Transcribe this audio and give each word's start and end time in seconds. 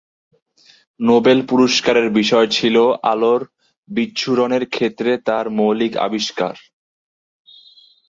Nobel 0.99 1.39
পুরস্কারের 1.49 2.07
বিষয় 2.19 2.47
ছিল 2.57 2.75
আলোর 3.03 3.41
বিচ্ছুরণের 3.89 4.63
ক্ষেত্রে 4.69 5.11
তাঁর 5.27 5.45
মৌলিক 5.57 5.93
আবিষ্কার। 5.97 6.55